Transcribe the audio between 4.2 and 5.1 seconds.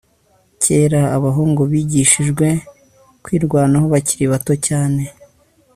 bato cyane